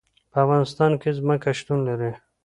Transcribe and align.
په 0.31 0.37
افغانستان 0.43 0.91
کې 1.01 1.09
ځمکه 1.19 1.49
شتون 1.59 1.79
لري. 1.87 2.11